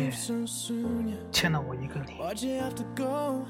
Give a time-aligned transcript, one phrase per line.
[0.00, 1.08] 界 leave so soon?
[1.08, 1.16] Yeah.
[1.32, 3.44] 欠了我一个你， Why'd you have to go?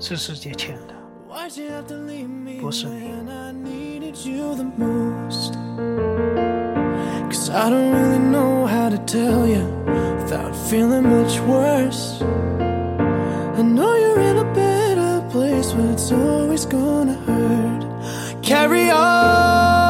[0.00, 0.94] 是世界欠的。
[1.28, 3.08] Why'd you have to leave me 不是你。
[3.08, 5.54] when I needed you the most?
[7.30, 9.66] Cause I don't really know how to tell you
[10.18, 12.22] without feeling much worse.
[13.56, 17.84] I know you're in a better place, but it's always gonna hurt.
[18.42, 19.87] Carry on,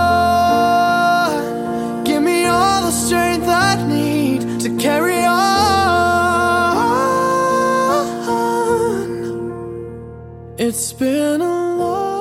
[10.71, 12.19] been a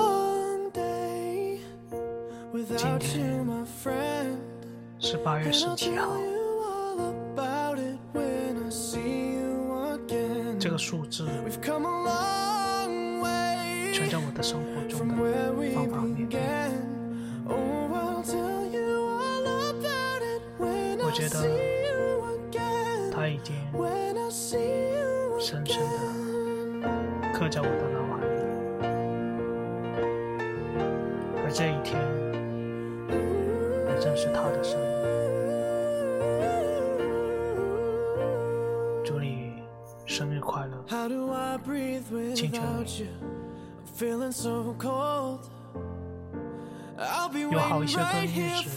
[2.79, 3.47] 今天
[4.99, 6.17] 是八月十七号。
[10.59, 11.29] 这个数字
[13.93, 15.15] 全在我的生活中的
[15.75, 16.41] 方方面面。
[21.05, 21.47] 我觉得
[23.13, 23.55] 它已经
[24.31, 24.59] 深
[25.39, 25.75] 深的
[27.35, 28.18] 刻在我的脑海。
[31.49, 31.99] 而这一天，
[33.89, 34.85] 也正是他的生日。
[39.03, 39.55] 祝你
[40.05, 40.77] 生日快乐
[42.35, 42.63] 青春
[47.51, 48.69] 有好一些个 right 日子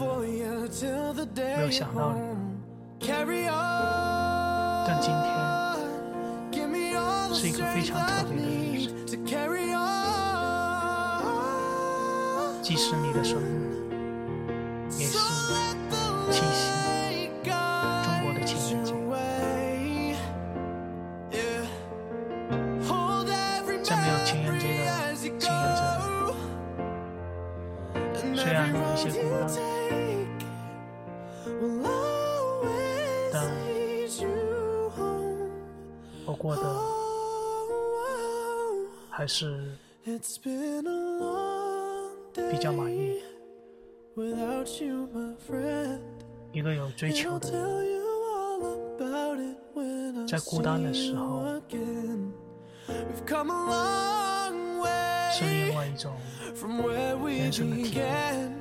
[1.35, 2.21] 没有想到你.
[4.87, 5.27] 但今天
[7.33, 8.43] 是一个非常特别的
[8.77, 9.17] 日子，
[12.71, 13.43] 即使你的生日
[14.97, 15.17] 也是
[16.31, 16.71] 七夕，
[17.43, 17.51] 中
[18.23, 18.93] 国的情人节。
[23.83, 25.69] 在没有情人节的情人
[28.23, 29.49] 节，虽然有些孤单，
[33.33, 33.35] 但
[36.25, 36.61] 我过得
[39.09, 39.75] 还是。
[42.33, 43.19] 比较满意，
[46.53, 48.01] 一个有追求的人，
[50.27, 51.43] 在孤单的时候，
[55.31, 56.13] 是另外一种
[57.27, 58.53] 人生的体验。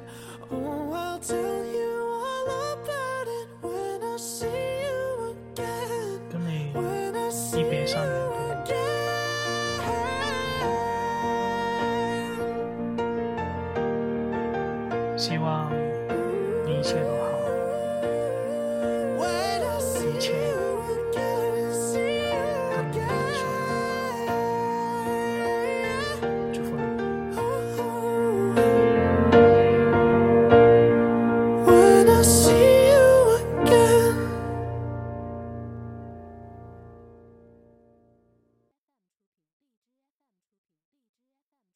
[15.20, 15.70] 希望
[16.64, 17.29] 你一切都好。